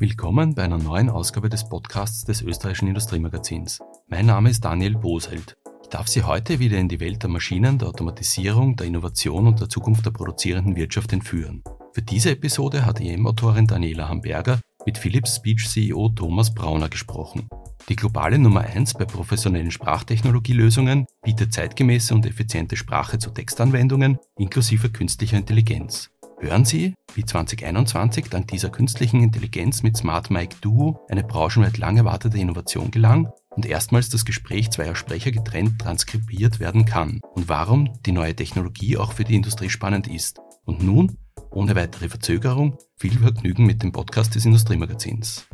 [0.00, 3.80] Willkommen bei einer neuen Ausgabe des Podcasts des österreichischen Industriemagazins.
[4.06, 5.56] Mein Name ist Daniel Bosheld.
[5.82, 9.60] Ich darf Sie heute wieder in die Welt der Maschinen, der Automatisierung, der Innovation und
[9.60, 11.64] der Zukunft der produzierenden Wirtschaft entführen.
[11.94, 17.48] Für diese Episode hat EM-Autorin Daniela Hamberger mit Philips Speech CEO Thomas Brauner gesprochen.
[17.88, 24.90] Die globale Nummer 1 bei professionellen Sprachtechnologielösungen bietet zeitgemäße und effiziente Sprache zu Textanwendungen inklusive
[24.90, 26.08] künstlicher Intelligenz.
[26.38, 31.96] Hören Sie, wie 2021 dank dieser künstlichen Intelligenz mit Smart Mic Duo eine branchenweit lang
[31.96, 37.92] erwartete Innovation gelang und erstmals das Gespräch zweier Sprecher getrennt transkribiert werden kann und warum
[38.06, 40.38] die neue Technologie auch für die Industrie spannend ist.
[40.64, 41.16] Und nun,
[41.50, 45.48] ohne weitere Verzögerung, viel Vergnügen mit dem Podcast des Industriemagazins.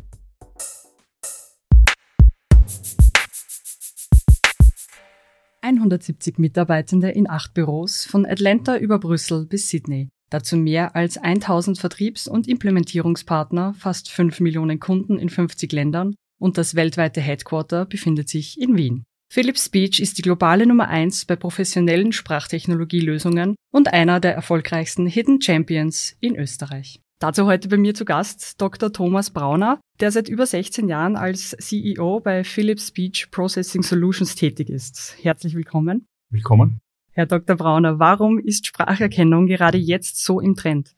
[5.63, 10.11] ...170 Mitarbeitende in acht Büros von Atlanta über Brüssel bis Sydney.
[10.29, 16.57] Dazu mehr als 1000 Vertriebs- und Implementierungspartner, fast 5 Millionen Kunden in 50 Ländern und
[16.57, 19.03] das weltweite Headquarter befindet sich in Wien.
[19.31, 25.41] Philips Speech ist die globale Nummer 1 bei professionellen Sprachtechnologielösungen und einer der erfolgreichsten Hidden
[25.41, 27.01] Champions in Österreich.
[27.19, 28.91] Dazu heute bei mir zu Gast Dr.
[28.91, 34.69] Thomas Brauner, der seit über 16 Jahren als CEO bei Philips Speech Processing Solutions tätig
[34.69, 35.15] ist.
[35.21, 36.05] Herzlich willkommen.
[36.29, 36.79] Willkommen.
[37.17, 37.55] Herr Dr.
[37.55, 40.97] Brauner, warum ist Spracherkennung gerade jetzt so im Trend?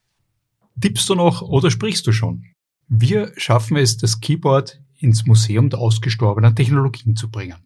[0.82, 2.44] Tippst du noch oder sprichst du schon?
[2.88, 7.58] Wir schaffen es, das Keyboard ins Museum der ausgestorbenen Technologien zu bringen.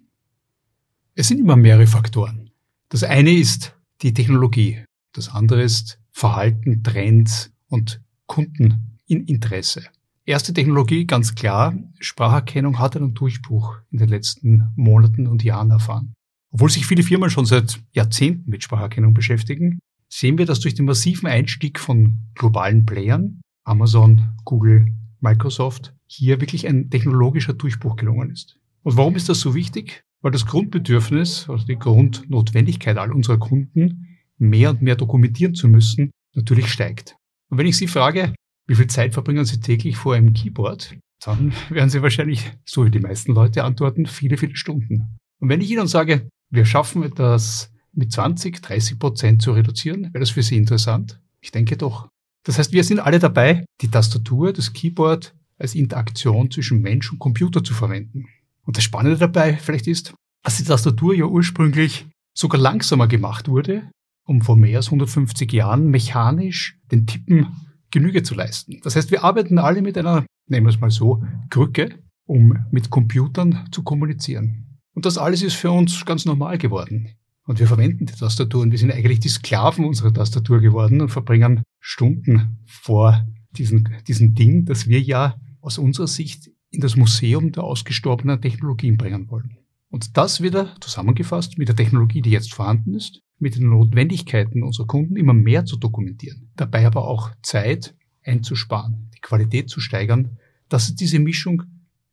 [1.16, 2.52] Es sind immer mehrere Faktoren.
[2.90, 9.86] Das eine ist die Technologie, das andere ist Verhalten, Trends und Kundeninteresse.
[10.26, 16.14] Erste Technologie, ganz klar, Spracherkennung hat einen Durchbruch in den letzten Monaten und Jahren erfahren.
[16.52, 20.86] Obwohl sich viele Firmen schon seit Jahrzehnten mit Spracherkennung beschäftigen, sehen wir, dass durch den
[20.86, 28.58] massiven Einstieg von globalen Playern, Amazon, Google, Microsoft, hier wirklich ein technologischer Durchbruch gelungen ist.
[28.84, 30.04] Und warum ist das so wichtig?
[30.22, 36.12] Weil das Grundbedürfnis, also die Grundnotwendigkeit all unserer Kunden, mehr und mehr dokumentieren zu müssen,
[36.36, 37.16] natürlich steigt.
[37.50, 38.34] Und wenn ich Sie frage,
[38.68, 42.92] wie viel Zeit verbringen Sie täglich vor einem Keyboard, dann werden Sie wahrscheinlich, so wie
[42.92, 45.18] die meisten Leute antworten, viele, viele Stunden.
[45.40, 50.04] Und wenn ich Ihnen sage, wir schaffen das mit 20, 30 Prozent zu reduzieren.
[50.14, 51.20] Wäre das für Sie interessant?
[51.42, 52.08] Ich denke doch.
[52.44, 57.20] Das heißt, wir sind alle dabei, die Tastatur, das Keyboard als Interaktion zwischen Mensch und
[57.20, 58.26] Computer zu verwenden.
[58.64, 60.14] Und das Spannende dabei vielleicht ist,
[60.44, 63.90] dass die Tastatur ja ursprünglich sogar langsamer gemacht wurde,
[64.26, 67.48] um vor mehr als 150 Jahren mechanisch den Tippen
[67.92, 68.80] Genüge zu leisten.
[68.84, 72.90] Das heißt, wir arbeiten alle mit einer, nehmen wir es mal so, Krücke, um mit
[72.90, 74.71] Computern zu kommunizieren.
[74.94, 77.10] Und das alles ist für uns ganz normal geworden.
[77.46, 81.10] Und wir verwenden die Tastatur und wir sind eigentlich die Sklaven unserer Tastatur geworden und
[81.10, 87.52] verbringen Stunden vor diesem, diesem Ding, das wir ja aus unserer Sicht in das Museum
[87.52, 89.58] der ausgestorbenen Technologien bringen wollen.
[89.90, 94.88] Und das wieder zusammengefasst mit der Technologie, die jetzt vorhanden ist, mit den Notwendigkeiten unserer
[94.88, 100.38] Kunden immer mehr zu dokumentieren, dabei aber auch Zeit einzusparen, die Qualität zu steigern.
[100.70, 101.64] Das ist diese Mischung,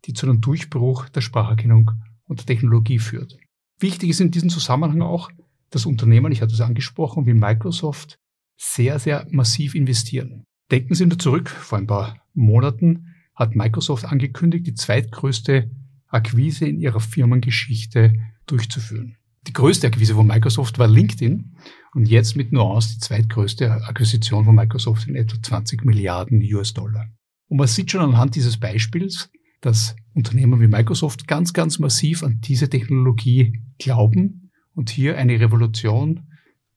[0.06, 1.92] die zu einem Durchbruch der Spracherkennung
[2.28, 3.36] und Technologie führt.
[3.80, 5.30] Wichtig ist in diesem Zusammenhang auch,
[5.70, 8.18] dass Unternehmen, ich hatte es angesprochen, wie Microsoft
[8.56, 10.44] sehr, sehr massiv investieren.
[10.70, 15.70] Denken Sie nur zurück, vor ein paar Monaten hat Microsoft angekündigt, die zweitgrößte
[16.08, 18.14] Akquise in ihrer Firmengeschichte
[18.46, 19.16] durchzuführen.
[19.46, 21.56] Die größte Akquise von Microsoft war LinkedIn
[21.94, 27.08] und jetzt mit Nuance die zweitgrößte Akquisition von Microsoft in etwa 20 Milliarden US-Dollar.
[27.48, 29.30] Und man sieht schon anhand dieses Beispiels,
[29.60, 36.28] dass Unternehmen wie Microsoft ganz, ganz massiv an diese Technologie glauben und hier eine Revolution,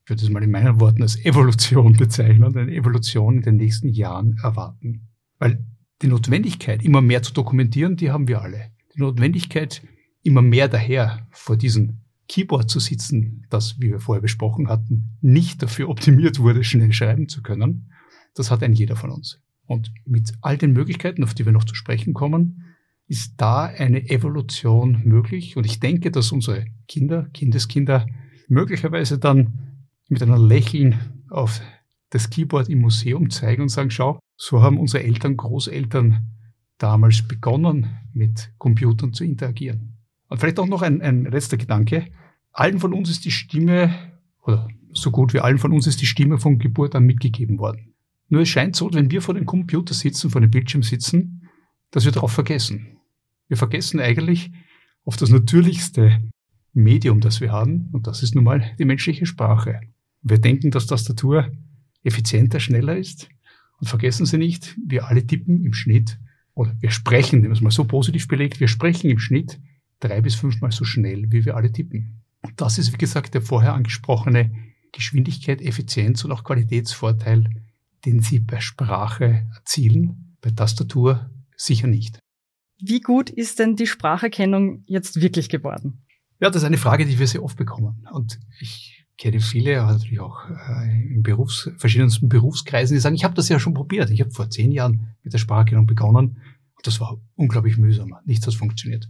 [0.03, 3.90] ich würde es mal in meinen Worten als Evolution bezeichnen, eine Evolution in den nächsten
[3.90, 5.09] Jahren erwarten.
[5.40, 5.64] Weil
[6.02, 8.72] die Notwendigkeit, immer mehr zu dokumentieren, die haben wir alle.
[8.96, 9.84] Die Notwendigkeit,
[10.24, 15.61] immer mehr daher vor diesem Keyboard zu sitzen, das, wie wir vorher besprochen hatten, nicht
[15.61, 17.91] dafür optimiert wurde, schnell schreiben zu können,
[18.35, 19.41] das hat ein jeder von uns.
[19.66, 22.71] Und mit all den Möglichkeiten, auf die wir noch zu sprechen kommen,
[23.11, 25.58] ist da eine Evolution möglich.
[25.58, 28.08] Und ich denke, dass unsere Kinder, Kindeskinder,
[28.47, 30.97] möglicherweise dann mit einer Lächeln
[31.29, 31.59] auf
[32.09, 36.25] das Keyboard im Museum zeigen und sagen, schau, so haben unsere Eltern, Großeltern
[36.78, 39.97] damals begonnen, mit Computern zu interagieren.
[40.29, 42.05] Und vielleicht auch noch ein, ein letzter Gedanke.
[42.53, 43.93] Allen von uns ist die Stimme,
[44.43, 47.93] oder so gut wie allen von uns ist die Stimme von Geburt an mitgegeben worden.
[48.29, 51.49] Nur es scheint so, wenn wir vor dem Computer sitzen, vor dem Bildschirm sitzen,
[51.91, 52.99] dass wir darauf vergessen.
[53.52, 54.50] Wir vergessen eigentlich
[55.03, 56.22] auf das natürlichste
[56.72, 59.82] Medium, das wir haben, und das ist nun mal die menschliche Sprache.
[60.22, 61.52] Wir denken, dass Tastatur
[62.02, 63.28] effizienter, schneller ist
[63.82, 66.18] und vergessen Sie nicht, wir alle tippen im Schnitt
[66.53, 69.59] oder wir sprechen, nehmen wir es mal so positiv belegt, wir sprechen im Schnitt
[70.00, 72.22] drei bis fünfmal so schnell, wie wir alle tippen.
[72.44, 74.50] Und das ist, wie gesagt, der vorher angesprochene
[74.94, 77.50] Geschwindigkeit, Effizienz und auch Qualitätsvorteil,
[78.06, 82.22] den Sie bei Sprache erzielen, bei Tastatur sicher nicht.
[82.81, 86.03] Wie gut ist denn die Spracherkennung jetzt wirklich geworden?
[86.39, 88.07] Ja, das ist eine Frage, die wir sehr oft bekommen.
[88.11, 93.35] Und ich kenne viele, natürlich auch äh, in Berufs-, verschiedensten Berufskreisen, die sagen, ich habe
[93.35, 94.09] das ja schon probiert.
[94.09, 96.41] Ich habe vor zehn Jahren mit der Spracherkennung begonnen
[96.75, 98.16] und das war unglaublich mühsam.
[98.25, 99.07] Nichts hat funktioniert.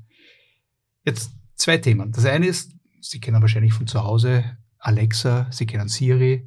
[1.05, 2.11] Jetzt zwei Themen.
[2.11, 6.45] Das eine ist, Sie kennen wahrscheinlich von zu Hause Alexa, Sie kennen Siri,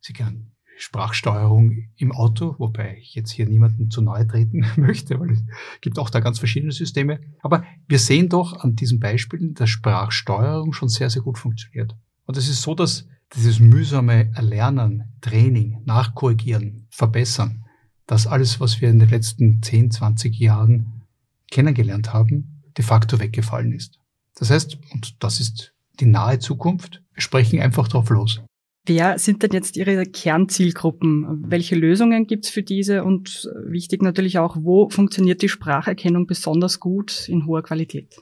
[0.00, 0.51] Sie kennen
[0.82, 5.44] Sprachsteuerung im Auto, wobei ich jetzt hier niemanden zu nahe treten möchte, weil es
[5.80, 7.20] gibt auch da ganz verschiedene Systeme.
[7.40, 11.94] Aber wir sehen doch an diesen Beispielen, dass Sprachsteuerung schon sehr, sehr gut funktioniert.
[12.26, 13.06] Und es ist so, dass
[13.36, 17.64] dieses mühsame Erlernen, Training, Nachkorrigieren, Verbessern,
[18.06, 21.04] das alles, was wir in den letzten 10, 20 Jahren
[21.52, 24.00] kennengelernt haben, de facto weggefallen ist.
[24.34, 28.42] Das heißt, und das ist die nahe Zukunft, wir sprechen einfach drauf los.
[28.84, 31.44] Wer sind denn jetzt Ihre Kernzielgruppen?
[31.48, 33.04] Welche Lösungen gibt's für diese?
[33.04, 38.16] Und wichtig natürlich auch, wo funktioniert die Spracherkennung besonders gut in hoher Qualität?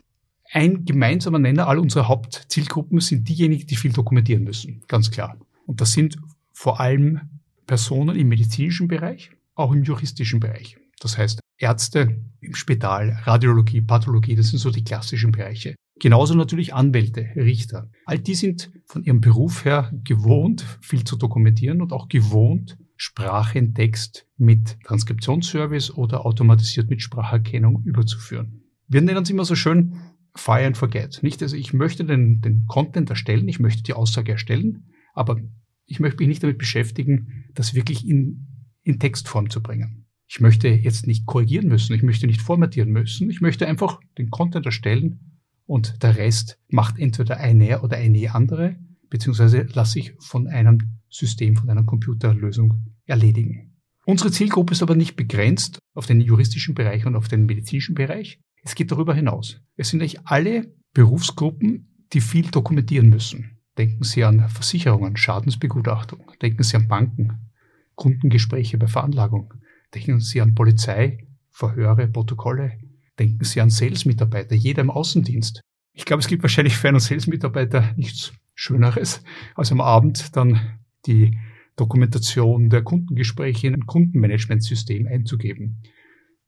[0.52, 5.38] Ein gemeinsamer Nenner all unserer Hauptzielgruppen sind diejenigen, die viel dokumentieren müssen, ganz klar.
[5.66, 6.18] Und das sind
[6.52, 7.20] vor allem
[7.66, 10.76] Personen im medizinischen Bereich, auch im juristischen Bereich.
[10.98, 15.76] Das heißt, Ärzte im Spital, Radiologie, Pathologie, das sind so die klassischen Bereiche.
[16.00, 17.90] Genauso natürlich Anwälte, Richter.
[18.06, 23.58] All die sind von ihrem Beruf her gewohnt, viel zu dokumentieren und auch gewohnt, Sprache
[23.58, 28.62] in Text mit Transkriptionsservice oder automatisiert mit Spracherkennung überzuführen.
[28.88, 29.94] Wir nennen es immer so schön
[30.34, 31.22] Fire and Forget.
[31.22, 35.38] Nicht, also ich möchte den, den Content erstellen, ich möchte die Aussage erstellen, aber
[35.84, 38.46] ich möchte mich nicht damit beschäftigen, das wirklich in,
[38.82, 40.06] in Textform zu bringen.
[40.26, 44.30] Ich möchte jetzt nicht korrigieren müssen, ich möchte nicht formatieren müssen, ich möchte einfach den
[44.30, 45.29] Content erstellen
[45.70, 48.74] und der Rest macht entweder eine oder eine andere,
[49.08, 52.74] beziehungsweise lasse ich von einem System, von einer Computerlösung
[53.04, 53.76] erledigen.
[54.04, 58.40] Unsere Zielgruppe ist aber nicht begrenzt auf den juristischen Bereich und auf den medizinischen Bereich.
[58.64, 59.60] Es geht darüber hinaus.
[59.76, 63.60] Es sind eigentlich alle Berufsgruppen, die viel dokumentieren müssen.
[63.78, 66.32] Denken Sie an Versicherungen, Schadensbegutachtung.
[66.42, 67.48] Denken Sie an Banken,
[67.94, 69.54] Kundengespräche bei Veranlagung.
[69.94, 72.72] Denken Sie an Polizei, Verhöre, Protokolle,
[73.20, 75.60] Denken Sie an Sales-Mitarbeiter, jeder im Außendienst.
[75.92, 79.22] Ich glaube, es gibt wahrscheinlich für einen Sales-Mitarbeiter nichts Schöneres,
[79.54, 81.38] als am Abend dann die
[81.76, 85.82] Dokumentation der Kundengespräche in ein Kundenmanagementsystem einzugeben.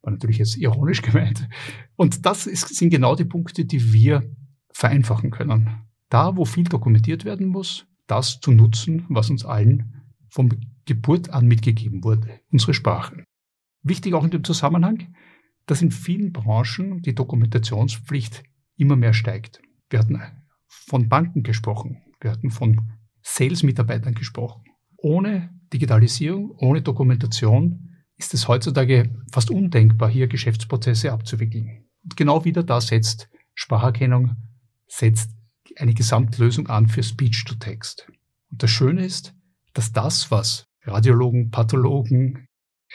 [0.00, 1.46] War natürlich jetzt ironisch gemeint.
[1.94, 4.22] Und das ist, sind genau die Punkte, die wir
[4.72, 5.68] vereinfachen können.
[6.08, 10.48] Da, wo viel dokumentiert werden muss, das zu nutzen, was uns allen von
[10.86, 13.25] Geburt an mitgegeben wurde, unsere Sprache.
[13.82, 15.14] Wichtig auch in dem Zusammenhang,
[15.67, 18.43] dass in vielen Branchen die Dokumentationspflicht
[18.76, 19.61] immer mehr steigt.
[19.91, 20.20] Wir hatten
[20.67, 22.81] von Banken gesprochen, wir hatten von
[23.23, 24.64] Sales-Mitarbeitern gesprochen.
[24.97, 31.85] Ohne Digitalisierung, ohne Dokumentation ist es heutzutage fast undenkbar, hier Geschäftsprozesse abzuwickeln.
[32.05, 34.37] Und genau wieder da setzt Spracherkennung,
[34.87, 35.31] setzt
[35.76, 38.06] eine Gesamtlösung an für Speech-to-Text.
[38.50, 39.35] Und das Schöne ist,
[39.73, 42.49] dass das, was Radiologen, Pathologen,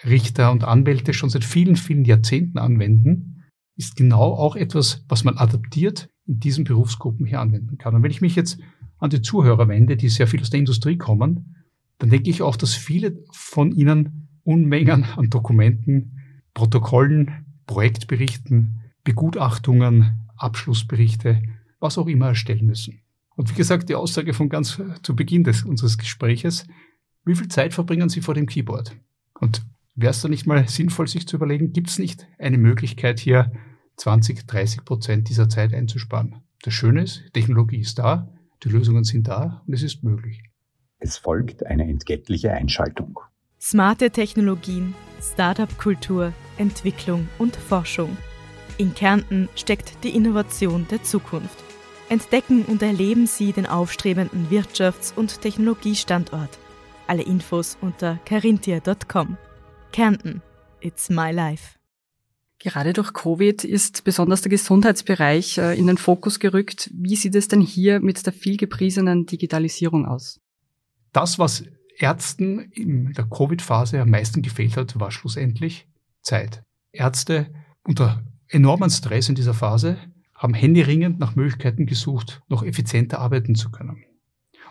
[0.06, 3.44] Richter und Anwälte schon seit vielen, vielen Jahrzehnten anwenden,
[3.76, 7.96] ist genau auch etwas, was man adaptiert in diesen Berufsgruppen hier anwenden kann.
[7.96, 8.60] Und wenn ich mich jetzt
[8.98, 11.56] an die Zuhörer wende, die sehr viel aus der Industrie kommen,
[12.00, 16.20] dann denke ich auch, dass viele von ihnen Unmengen an Dokumenten,
[16.54, 21.44] Protokollen, Projektberichten, Begutachtungen, Abschlussberichte,
[21.80, 23.02] was auch immer erstellen müssen.
[23.36, 26.66] Und wie gesagt, die Aussage von ganz zu Beginn des, unseres Gespräches,
[27.26, 28.96] wie viel Zeit verbringen Sie vor dem Keyboard?
[30.00, 33.52] Wäre es da nicht mal sinnvoll, sich zu überlegen, gibt es nicht eine Möglichkeit hier
[33.96, 36.44] 20, 30 Prozent dieser Zeit einzusparen?
[36.62, 38.32] Das Schöne ist, Technologie ist da,
[38.64, 40.44] die Lösungen sind da und es ist möglich.
[41.00, 43.20] Es folgt eine entgeltliche Einschaltung.
[43.60, 48.16] Smarte Technologien, Startup-Kultur, Entwicklung und Forschung.
[48.78, 51.64] In Kärnten steckt die Innovation der Zukunft.
[52.10, 56.60] Entdecken und erleben Sie den aufstrebenden Wirtschafts- und Technologiestandort.
[57.08, 59.38] Alle Infos unter carinthia.com.
[59.98, 60.44] Kärnten.
[60.80, 61.80] It's my life.
[62.60, 66.92] Gerade durch Covid ist besonders der Gesundheitsbereich äh, in den Fokus gerückt.
[66.94, 70.40] Wie sieht es denn hier mit der vielgepriesenen Digitalisierung aus?
[71.14, 71.64] Das, was
[71.98, 75.88] Ärzten in der Covid-Phase am meisten gefehlt hat, war schlussendlich
[76.22, 76.62] Zeit.
[76.92, 77.52] Ärzte
[77.82, 79.98] unter enormen Stress in dieser Phase
[80.36, 84.04] haben händeringend nach Möglichkeiten gesucht, noch effizienter arbeiten zu können.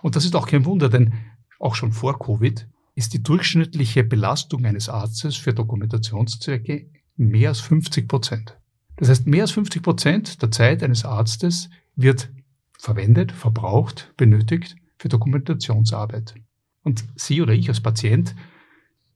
[0.03, 1.15] Und das ist auch kein Wunder, denn
[1.59, 8.09] auch schon vor Covid ist die durchschnittliche Belastung eines Arztes für Dokumentationszwecke mehr als 50
[8.09, 8.59] Prozent.
[8.97, 12.31] Das heißt, mehr als 50 Prozent der Zeit eines Arztes wird
[12.79, 16.35] verwendet, verbraucht, benötigt für Dokumentationsarbeit.
[16.83, 18.35] Und Sie oder ich als Patient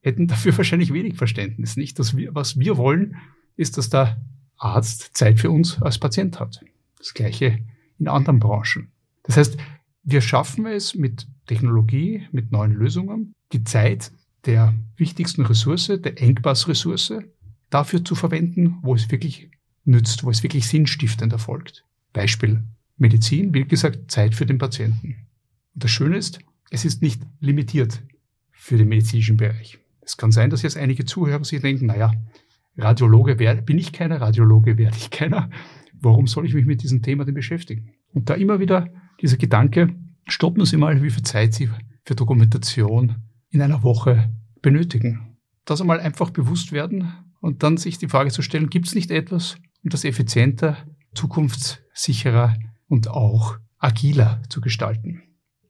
[0.03, 1.77] hätten dafür wahrscheinlich wenig Verständnis.
[1.77, 3.17] Nicht, dass wir, was wir wollen,
[3.57, 4.21] ist, dass der
[4.57, 6.61] Arzt Zeit für uns als Patient hat.
[6.99, 7.61] Das Gleiche
[7.99, 8.93] in anderen Branchen.
[9.23, 9.57] Das heißt,
[10.03, 14.13] wir schaffen es mit Technologie, mit neuen Lösungen, die Zeit
[14.47, 17.15] der wichtigsten Ressource, der Engpassressource,
[17.69, 19.51] dafür zu verwenden, wo es wirklich
[19.85, 21.85] nützt, wo es wirklich sinnstiftend erfolgt.
[22.13, 22.63] Beispiel
[22.97, 25.17] Medizin, wie gesagt, Zeit für den Patienten.
[25.75, 26.41] Und das Schöne ist,
[26.71, 28.03] es ist nicht limitiert
[28.51, 29.79] für den medizinischen Bereich.
[30.01, 32.13] Es kann sein, dass jetzt einige Zuhörer sich denken, naja,
[32.77, 35.51] Radiologe wär, bin ich keiner, Radiologe werde ich keiner.
[36.01, 37.91] Warum soll ich mich mit diesem Thema denn beschäftigen?
[38.13, 38.89] Und da immer wieder
[39.21, 39.95] dieser Gedanke,
[40.27, 41.71] stoppen Sie mal, wie viel Zeit Sie
[42.05, 43.17] für Dokumentation
[43.51, 44.31] in einer Woche
[44.63, 45.39] benötigen.
[45.65, 49.11] Das einmal einfach bewusst werden und dann sich die Frage zu stellen, gibt es nicht
[49.11, 50.77] etwas, um das effizienter,
[51.15, 52.57] zukunftssicherer
[52.89, 55.23] und auch agiler zu gestalten?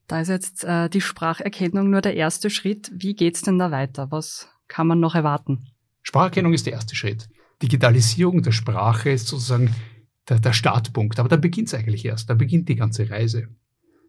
[0.06, 2.90] Da ist jetzt äh, die Spracherkennung nur der erste Schritt.
[2.92, 4.10] Wie geht's denn da weiter?
[4.10, 5.66] Was kann man noch erwarten?
[6.02, 7.28] Spracherkennung ist der erste Schritt.
[7.62, 9.74] Digitalisierung der Sprache ist sozusagen
[10.28, 11.18] der, der Startpunkt.
[11.18, 12.30] Aber da beginnt es eigentlich erst.
[12.30, 13.48] Da beginnt die ganze Reise.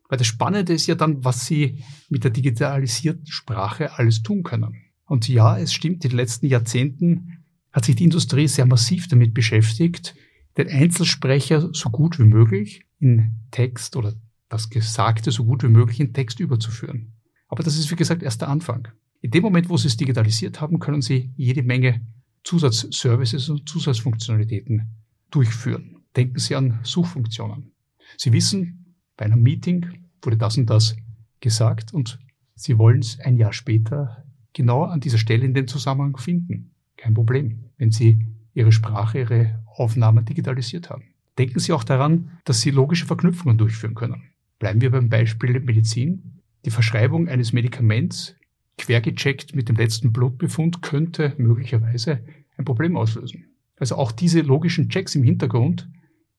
[0.09, 4.75] Weil das Spannende ist ja dann, was Sie mit der digitalisierten Sprache alles tun können.
[5.05, 9.33] Und ja, es stimmt, in den letzten Jahrzehnten hat sich die Industrie sehr massiv damit
[9.33, 10.15] beschäftigt,
[10.57, 14.13] den Einzelsprecher so gut wie möglich in Text oder
[14.49, 17.13] das Gesagte so gut wie möglich in Text überzuführen.
[17.47, 18.89] Aber das ist, wie gesagt, erst der Anfang.
[19.21, 22.01] In dem Moment, wo Sie es digitalisiert haben, können Sie jede Menge
[22.43, 24.89] Zusatzservices und Zusatzfunktionalitäten
[25.29, 26.00] durchführen.
[26.15, 27.71] Denken Sie an Suchfunktionen.
[28.17, 29.85] Sie wissen, bei einem Meeting
[30.21, 30.95] wurde das und das
[31.39, 32.19] gesagt und
[32.55, 36.71] Sie wollen es ein Jahr später genau an dieser Stelle in den Zusammenhang finden.
[36.97, 41.03] Kein Problem, wenn Sie Ihre Sprache, Ihre Aufnahmen digitalisiert haben.
[41.37, 44.23] Denken Sie auch daran, dass Sie logische Verknüpfungen durchführen können.
[44.59, 46.41] Bleiben wir beim Beispiel Medizin.
[46.65, 48.35] Die Verschreibung eines Medikaments
[48.77, 52.23] quergecheckt mit dem letzten Blutbefund könnte möglicherweise
[52.57, 53.45] ein Problem auslösen.
[53.77, 55.89] Also auch diese logischen Checks im Hintergrund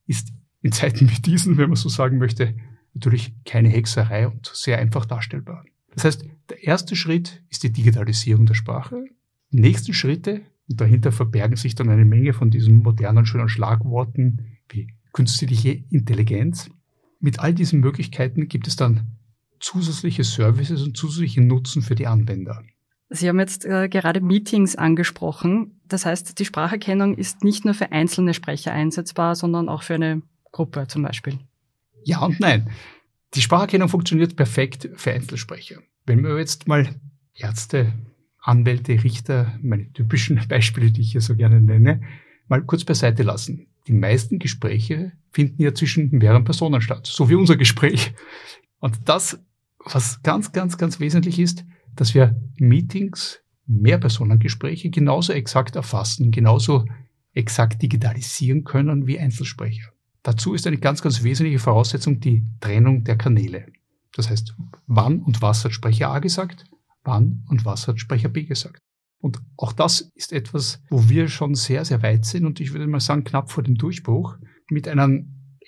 [0.05, 2.55] ist in Zeiten wie diesen, wenn man so sagen möchte,
[2.93, 5.65] natürlich keine Hexerei und sehr einfach darstellbar.
[5.93, 9.05] Das heißt, der erste Schritt ist die Digitalisierung der Sprache.
[9.51, 14.57] Die nächsten Schritte, und dahinter verbergen sich dann eine Menge von diesen modernen, schönen Schlagworten
[14.69, 16.69] wie künstliche Intelligenz.
[17.19, 19.17] Mit all diesen Möglichkeiten gibt es dann
[19.59, 22.63] zusätzliche Services und zusätzliche Nutzen für die Anwender.
[23.15, 25.79] Sie haben jetzt äh, gerade Meetings angesprochen.
[25.87, 30.23] Das heißt, die Spracherkennung ist nicht nur für einzelne Sprecher einsetzbar, sondern auch für eine
[30.51, 31.37] Gruppe zum Beispiel.
[32.03, 32.71] Ja und nein.
[33.35, 35.77] Die Spracherkennung funktioniert perfekt für Einzelsprecher.
[36.07, 36.89] Wenn wir jetzt mal
[37.35, 37.93] Ärzte,
[38.41, 42.01] Anwälte, Richter, meine typischen Beispiele, die ich hier so gerne nenne,
[42.47, 43.67] mal kurz beiseite lassen.
[43.85, 48.15] Die meisten Gespräche finden ja zwischen mehreren Personen statt, so wie unser Gespräch.
[48.79, 49.39] Und das,
[49.85, 51.63] was ganz, ganz, ganz wesentlich ist,
[51.95, 56.85] dass wir Meetings, Mehrpersonengespräche genauso exakt erfassen, genauso
[57.33, 59.91] exakt digitalisieren können wie Einzelsprecher.
[60.21, 63.67] Dazu ist eine ganz, ganz wesentliche Voraussetzung die Trennung der Kanäle.
[64.15, 64.55] Das heißt,
[64.87, 66.65] wann und was hat Sprecher A gesagt,
[67.03, 68.81] wann und was hat Sprecher B gesagt.
[69.19, 72.87] Und auch das ist etwas, wo wir schon sehr, sehr weit sind und ich würde
[72.87, 74.37] mal sagen, knapp vor dem Durchbruch
[74.69, 75.09] mit einer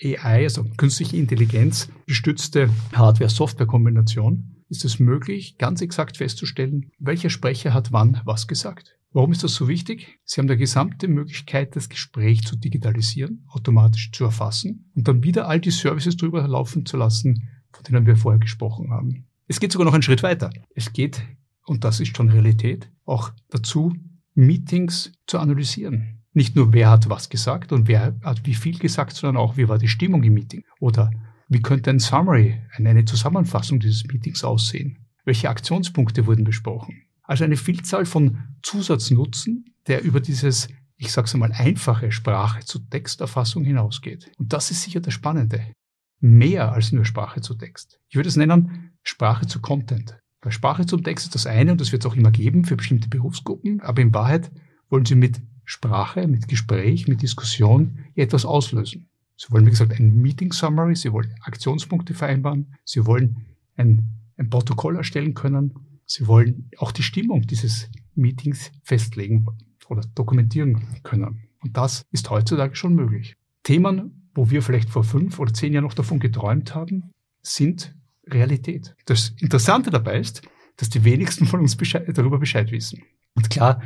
[0.03, 7.91] AI, also künstliche Intelligenz gestützte Hardware-Software-Kombination ist es möglich, ganz exakt festzustellen, welcher Sprecher hat
[7.91, 8.97] wann was gesagt.
[9.13, 10.19] Warum ist das so wichtig?
[10.25, 15.47] Sie haben die gesamte Möglichkeit, das Gespräch zu digitalisieren, automatisch zu erfassen und dann wieder
[15.47, 19.25] all die Services drüber laufen zu lassen, von denen wir vorher gesprochen haben.
[19.47, 20.49] Es geht sogar noch einen Schritt weiter.
[20.75, 21.21] Es geht,
[21.65, 23.95] und das ist schon Realität, auch dazu,
[24.33, 26.23] Meetings zu analysieren.
[26.33, 29.69] Nicht nur, wer hat was gesagt und wer hat wie viel gesagt, sondern auch, wie
[29.69, 30.65] war die Stimmung im Meeting.
[30.81, 31.11] Oder
[31.47, 34.97] wie könnte ein Summary, eine Zusammenfassung dieses Meetings aussehen?
[35.25, 37.03] Welche Aktionspunkte wurden besprochen?
[37.23, 42.79] Also eine Vielzahl von Zusatznutzen, der über dieses, ich sage es einmal, einfache Sprache zu
[42.79, 44.31] Texterfassung hinausgeht.
[44.37, 45.71] Und das ist sicher das Spannende.
[46.19, 47.99] Mehr als nur Sprache zu Text.
[48.09, 50.17] Ich würde es nennen Sprache zu Content.
[50.41, 52.75] Weil Sprache zum Text ist das eine und das wird es auch immer geben für
[52.75, 54.51] bestimmte Berufsgruppen, aber in Wahrheit
[54.89, 59.09] wollen Sie mit Sprache, mit Gespräch, mit Diskussion etwas auslösen.
[59.37, 64.49] Sie wollen, wie gesagt, ein Meeting Summary, Sie wollen Aktionspunkte vereinbaren, Sie wollen ein, ein
[64.49, 65.73] Protokoll erstellen können,
[66.05, 69.45] Sie wollen auch die Stimmung dieses Meetings festlegen
[69.89, 71.49] oder dokumentieren können.
[71.59, 73.35] Und das ist heutzutage schon möglich.
[73.63, 77.11] Themen, wo wir vielleicht vor fünf oder zehn Jahren noch davon geträumt haben,
[77.41, 77.95] sind
[78.27, 78.95] Realität.
[79.05, 80.41] Das Interessante dabei ist,
[80.77, 83.03] dass die wenigsten von uns Bescheid, darüber Bescheid wissen.
[83.33, 83.81] Und klar,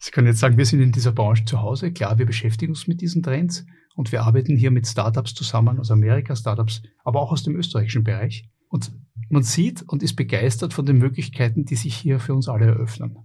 [0.00, 1.92] Sie können jetzt sagen, wir sind in dieser Branche zu Hause.
[1.92, 3.66] Klar, wir beschäftigen uns mit diesen Trends
[3.98, 8.04] und wir arbeiten hier mit Startups zusammen aus Amerika, Startups, aber auch aus dem österreichischen
[8.04, 8.48] Bereich.
[8.68, 8.92] Und
[9.28, 13.16] man sieht und ist begeistert von den Möglichkeiten, die sich hier für uns alle eröffnen.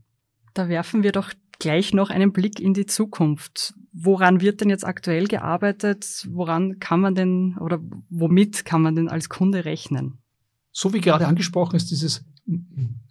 [0.55, 3.75] Da werfen wir doch gleich noch einen Blick in die Zukunft.
[3.91, 6.27] Woran wird denn jetzt aktuell gearbeitet?
[6.31, 10.23] Woran kann man denn oder womit kann man denn als Kunde rechnen?
[10.71, 12.25] So wie gerade angesprochen ist dieses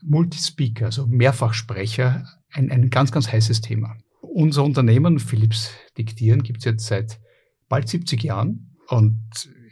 [0.03, 3.97] Multispeaker, also Mehrfachsprecher, ein, ein ganz, ganz heißes Thema.
[4.21, 7.21] Unser Unternehmen Philips Diktieren gibt es jetzt seit
[7.73, 9.19] bald 70 Jahren und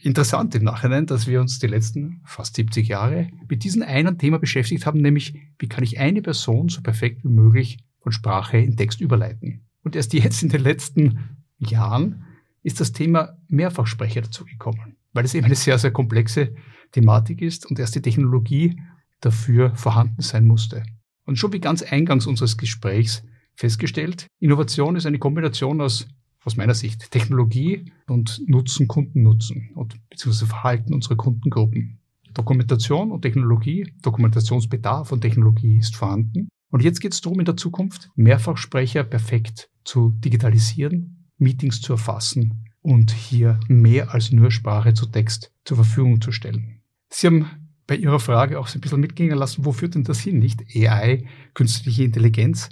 [0.01, 4.39] interessant im Nachhinein, dass wir uns die letzten fast 70 Jahre mit diesem einen Thema
[4.39, 8.79] beschäftigt haben, nämlich wie kann ich eine Person so perfekt wie möglich von Sprache in
[8.79, 9.67] Text überleiten.
[9.85, 11.19] Und erst jetzt in den letzten
[11.59, 12.25] Jahren
[12.63, 16.55] ist das Thema Mehrfachsprecher dazugekommen, weil es eben eine sehr, sehr komplexe
[16.93, 18.81] Thematik ist und erst die Technologie
[19.21, 20.85] dafür vorhanden sein musste.
[21.27, 23.23] Und schon wie ganz eingangs unseres Gesprächs
[23.57, 26.09] festgestellt, Innovation ist eine Kombination aus,
[26.45, 31.99] aus meiner Sicht, Technologie und Nutzen, Kundennutzen und beziehungsweise Verhalten unserer Kundengruppen.
[32.35, 36.49] Dokumentation und Technologie, Dokumentationsbedarf und Technologie ist vorhanden.
[36.71, 42.69] Und jetzt geht es darum, in der Zukunft Mehrfachsprecher perfekt zu digitalisieren, Meetings zu erfassen
[42.83, 46.81] und hier mehr als nur Sprache zu Text zur Verfügung zu stellen.
[47.09, 47.47] Sie haben
[47.87, 50.39] bei Ihrer Frage auch so ein bisschen mitgehen lassen, wo führt denn das hin?
[50.39, 52.69] Nicht AI, künstliche Intelligenz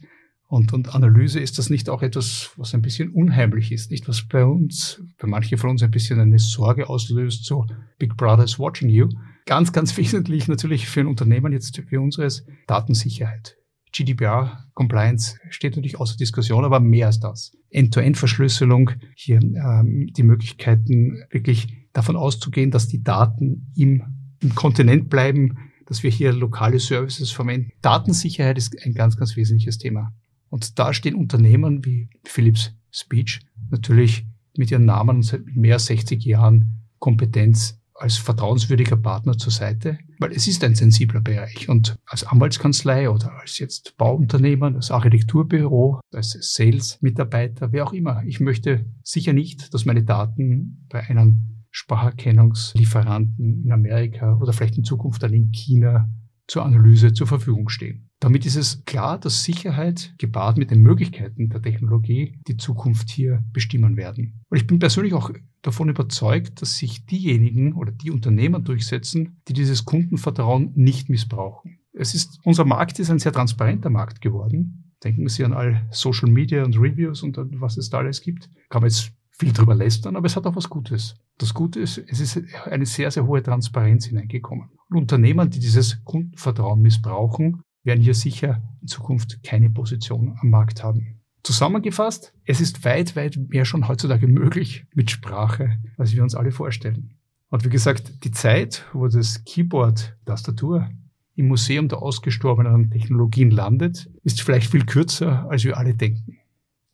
[0.49, 3.91] und, und Analyse, ist das nicht auch etwas, was ein bisschen unheimlich ist?
[3.91, 7.67] Nicht, was bei uns, bei manchen von uns ein bisschen eine Sorge auslöst, so
[7.99, 9.09] Big Brother is watching you.
[9.47, 13.57] Ganz, ganz wesentlich natürlich für ein Unternehmen jetzt für unseres Datensicherheit.
[13.93, 17.53] GDPR Compliance steht natürlich außer Diskussion, aber mehr als das.
[17.71, 24.03] End-to-End-Verschlüsselung, hier ähm, die Möglichkeiten wirklich davon auszugehen, dass die Daten im
[24.41, 27.73] im Kontinent bleiben, dass wir hier lokale Services verwenden.
[27.81, 30.13] Datensicherheit ist ein ganz, ganz wesentliches Thema.
[30.51, 35.87] Und da stehen Unternehmen wie Philips Speech natürlich mit ihren Namen und seit mehr als
[35.87, 41.69] 60 Jahren Kompetenz als vertrauenswürdiger Partner zur Seite, weil es ist ein sensibler Bereich.
[41.69, 48.41] Und als Anwaltskanzlei oder als jetzt Bauunternehmer, als Architekturbüro, als Sales-Mitarbeiter, wer auch immer, ich
[48.41, 55.23] möchte sicher nicht, dass meine Daten bei einem Spracherkennungslieferanten in Amerika oder vielleicht in Zukunft
[55.23, 56.09] dann in China
[56.47, 58.08] zur Analyse zur Verfügung stehen.
[58.21, 63.45] Damit ist es klar, dass Sicherheit gepaart mit den Möglichkeiten der Technologie die Zukunft hier
[63.53, 64.45] bestimmen werden.
[64.49, 65.31] Und ich bin persönlich auch
[65.63, 71.79] davon überzeugt, dass sich diejenigen oder die Unternehmer durchsetzen, die dieses Kundenvertrauen nicht missbrauchen.
[71.93, 74.95] Es ist, unser Markt ist ein sehr transparenter Markt geworden.
[75.05, 78.51] Denken Sie an all Social Media und Reviews und was es da alles gibt.
[78.69, 81.15] Kann man jetzt viel drüber lästern, aber es hat auch was Gutes.
[81.39, 84.71] Das Gute ist, es ist eine sehr, sehr hohe Transparenz hineingekommen.
[84.91, 90.85] Und Unternehmer, die dieses Kundenvertrauen missbrauchen, werden hier sicher in Zukunft keine Position am Markt
[90.85, 91.19] haben.
[91.43, 96.53] Zusammengefasst, es ist weit, weit mehr schon heutzutage möglich mit Sprache, als wir uns alle
[96.53, 97.15] vorstellen.
[97.49, 100.91] Und wie gesagt, die Zeit, wo das Keyboard, Tastatur
[101.35, 106.39] im Museum der ausgestorbenen Technologien landet, ist vielleicht viel kürzer, als wir alle denken.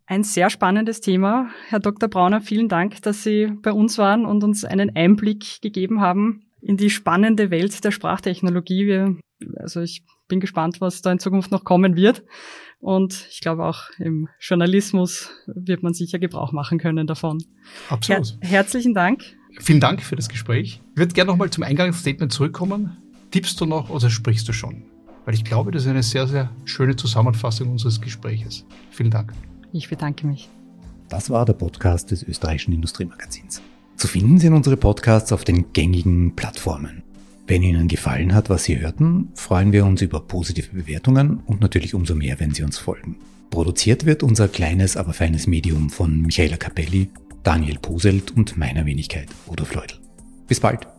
[0.06, 1.50] Ein sehr spannendes Thema.
[1.68, 2.08] Herr Dr.
[2.08, 6.76] Brauner, vielen Dank, dass Sie bei uns waren und uns einen Einblick gegeben haben in
[6.76, 8.86] die spannende Welt der Sprachtechnologie.
[8.86, 9.16] Wir,
[9.56, 12.24] also ich bin gespannt, was da in Zukunft noch kommen wird.
[12.78, 17.42] Und ich glaube auch im Journalismus wird man sicher Gebrauch machen können davon.
[17.88, 18.36] Absolut.
[18.40, 19.22] Her herzlichen Dank.
[19.60, 20.80] Vielen Dank für das Gespräch.
[20.92, 22.96] Ich würde gerne nochmal zum Eingangsstatement zurückkommen.
[23.30, 24.84] Tippst du noch oder sprichst du schon?
[25.24, 28.66] Weil ich glaube, das ist eine sehr, sehr schöne Zusammenfassung unseres Gespräches.
[28.90, 29.32] Vielen Dank.
[29.72, 30.50] Ich bedanke mich.
[31.08, 33.62] Das war der Podcast des österreichischen Industriemagazins.
[33.96, 37.02] Zu finden sind unsere Podcasts auf den gängigen Plattformen.
[37.46, 41.94] Wenn Ihnen gefallen hat, was Sie hörten, freuen wir uns über positive Bewertungen und natürlich
[41.94, 43.16] umso mehr, wenn Sie uns folgen.
[43.50, 47.10] Produziert wird unser kleines, aber feines Medium von Michaela Capelli,
[47.42, 49.98] Daniel Poselt und meiner Wenigkeit, Udo Fleudel.
[50.48, 50.93] Bis bald!